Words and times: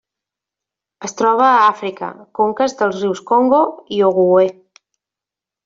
Es 1.09 1.13
troba 1.19 1.43
a 1.47 1.59
Àfrica: 1.65 2.09
conques 2.41 2.75
dels 2.81 2.97
rius 3.03 3.23
Congo 3.33 3.61
i 3.99 4.03
Ogooué. 4.11 4.51